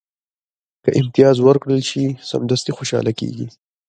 [0.83, 3.47] که امتیاز ورکړل شي، سمدستي خوشاله کېږي.